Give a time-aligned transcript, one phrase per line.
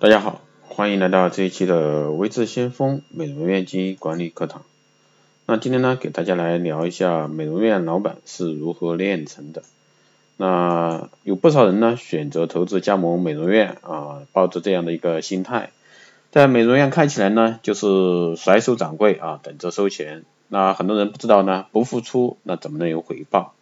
[0.00, 4.62] 大家好，欢迎来到这一期的微智先锋美容院经营管理课堂。
[5.44, 9.62] 那今天呢，给大家来聊一下美容院老板是如何炼成的。
[10.38, 15.68] 那有不少人呢选择投资加盟美容院啊，抱着这样的一个心态，
[16.30, 20.24] 在美容院开起来呢，就是甩手掌柜啊，等着收钱。
[20.48, 23.52] 那很多人不知道呢，不付出那怎么能有回报？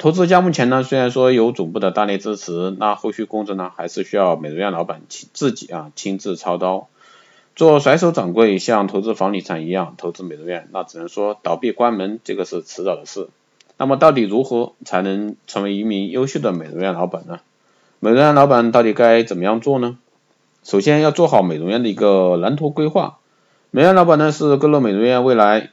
[0.00, 6.88] 投资加盟前呢，虽然说有总部的大力支持，那后续工作呢，还是需要美容院老板亲自己啊亲自操刀，
[7.54, 13.28] 做甩手掌柜，像投资房地产一样投资美容院，那只能说倒闭关门，这个是迟早的事。
[13.76, 17.40] 那么到底如何才能成为一名优秀的美容院老板呢？
[17.98, 19.98] 美容院老板到底该怎么样做呢？
[20.64, 23.18] 首先要做好美容院的一个蓝图规划，
[23.70, 25.68] 美容院老板呢是各路美容院未来。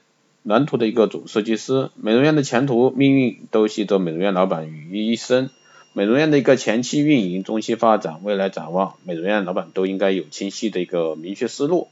[0.48, 5.50] 蓝图的一个总设计师，美容院的前途命运都系着美容院老板于一身。
[5.92, 11.90] 美容院的一个前期运营、中期发展、未来展望，美容院老板都应该有清晰的一个明确思路。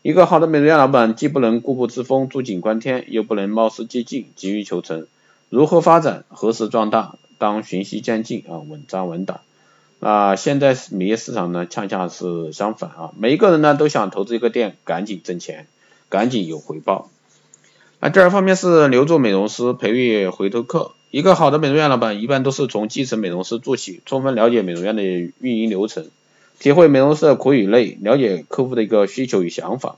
[0.00, 5.06] 一个好的美容院老板，既不能固步自封、坐井观天，又不能冒失激进、急于求成。
[5.50, 6.24] 如何发展？
[6.28, 7.16] 何时壮大？
[7.36, 9.42] 当循序渐进啊，稳扎稳打。
[10.00, 15.66] 那现在美业市场呢，恰恰是相反啊，每一个人呢都想投资一个店，赶紧挣钱，
[16.08, 17.10] 赶紧有回报。
[18.00, 20.92] 啊第二方面是留住美容师，培育回头客。
[21.10, 26.06] 一个好的美容院老板，一般都是从基层美容师做起，充分了解美容院的运营流程，
[26.60, 29.96] 体会美容师的苦与累，了解客户的一个需求与想法。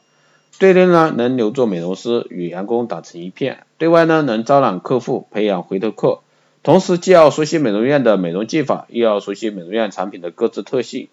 [0.59, 6.21] 对内呢，能留住美容师，与员工打成一片；对外呢，能招揽客户，培养回头客。
[6.63, 11.09] 同时，既要熟悉美容院的美容技法，又要熟悉美容院产品的各自特性。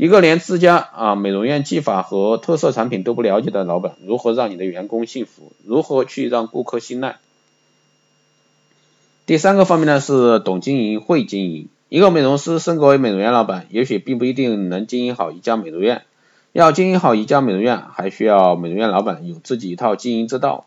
[0.00, 5.52] 一个连自家啊美容院技法和特色产品都不了解的老板，如何让你的员工信服？
[5.62, 7.18] 如何去让顾客信赖？
[9.26, 11.68] 第三个方面呢是懂经营、会经营。
[11.90, 16.00] 一个美容师升格为美容院老板，也许并不一定能经营好一家美容院。
[16.52, 20.64] 要经营好一家美容院，还需要美容院老板有自己一套经营之道。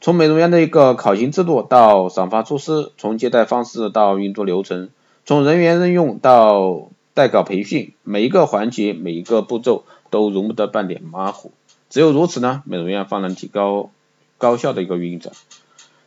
[0.00, 4.90] 从美容院的一个考勤制度到赏罚措施，从接待方式到运作流程，
[5.26, 11.50] 从人员任用到代稿培训，每一个环节、每一个步骤都容不得半点马虎。
[11.90, 13.90] 只有如此呢，美容院方能提高
[14.38, 15.34] 高效的一个运转。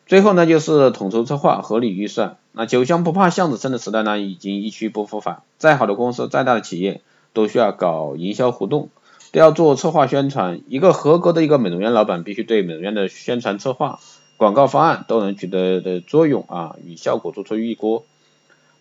[0.07, 2.37] 最后呢，就是统筹策划、合理预算。
[2.53, 5.41] 那酒香不怕巷子深的时代呢，已经一去不复返。
[5.57, 7.01] 再好的公司、再大的企业，
[7.33, 8.87] 都需要搞营销活动，
[9.33, 10.61] 都要做策划宣传。
[10.69, 13.99] 一个合格的一个美容院老板，必须对美容院的宣传策划、
[14.37, 18.05] 广告方案都能取得的作用啊与效果做出预估。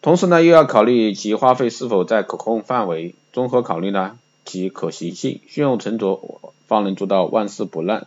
[0.03, 8.06] 同时呢，又要考虑其花费是否在可控范围，综合考虑呢其可行性，信用成竹，方能做到万事不烂。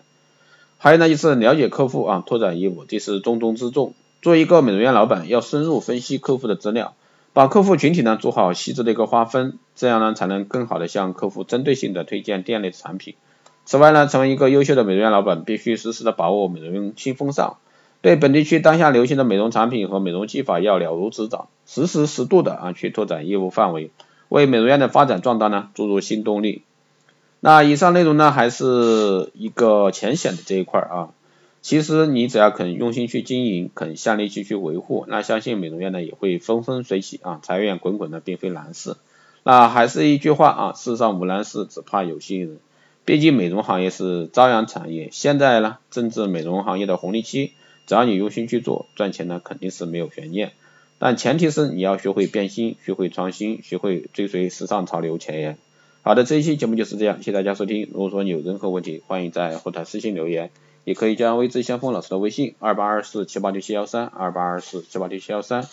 [0.80, 3.94] 还有呢，就是了解客户啊，拓展业务，这是重中之重。
[4.24, 6.96] 做一个美容院老板，要深入分析客户的资料，
[7.32, 13.14] 把客户群体呢做好细致的一个划分，这样呢才能更好的向客户针对性的推荐店内的产品。
[13.66, 17.58] 此外呢，成为一个优秀的美容院老板，必须实时的把握美容新风尚。
[18.04, 23.92] 对本地区当下流行的美容产品和美容技法要了如指掌，实时适度的啊去拓展业务范围，
[24.28, 26.64] 为美容院的发展壮大呢注入新动力。
[27.40, 31.10] 那以上内容呢还是一个浅显的这一块啊，
[31.62, 38.98] 其实你只要肯用心去经营，肯下力气去维护，那相信美容院呢也会风生水起啊，财源滚滚的并非难事。
[39.44, 42.58] 那还是一句话啊，世上无难事，只怕有心人。
[43.06, 47.54] 毕竟美容行业是朝阳产业，现在呢正值美容行业的红利期。
[47.86, 50.54] 只要你用心去做，赚钱呢肯定是没有悬念，
[51.00, 55.58] 但前提是你要学会变心，学会创新，学会追随时尚潮流前沿。
[56.02, 57.90] 好的，这一期节目就是这样，谢谢大家收听。
[57.92, 60.52] 如果说你有任何问题，欢迎在后台私信留言，
[60.84, 65.66] 也可以加微知先锋老师的微信二八二四七八六七幺三二八二四七八六七幺三，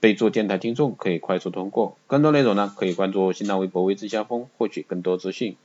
[0.00, 1.96] 备注电台听众可以快速通过。
[2.06, 5.56] 更多内容呢，可以关注新浪微博微知先锋，获取更多资讯。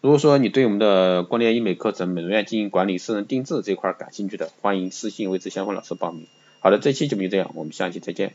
[0.00, 6.26] 如果说你对我们的光电医美课程、美容院经营管理、私人定制这块感兴趣的，欢迎私信为之相关老师报名。
[6.60, 8.32] 好的，这期节目就这样，我们下期再见。